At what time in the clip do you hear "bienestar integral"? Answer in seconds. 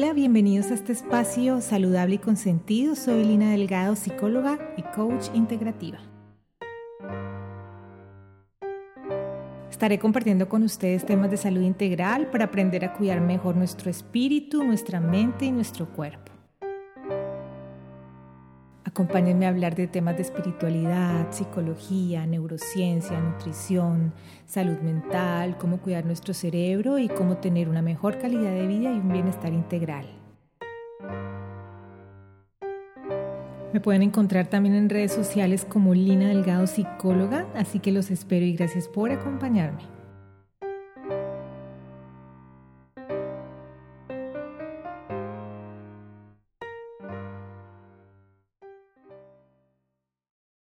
29.12-30.04